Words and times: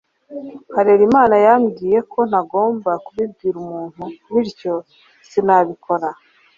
Harerimana 0.75 1.35
yambwiye 1.45 1.99
ko 2.11 2.19
ntagomba 2.29 2.91
kubibwira 3.05 3.55
umuntu, 3.63 4.01
bityo 4.33 4.73
sinabikora. 5.29 6.09